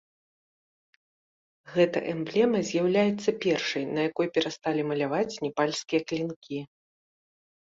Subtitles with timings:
[1.73, 6.59] Гэта эмблема з'яўляецца першай, на якой перасталі маляваць непальскія клінкі.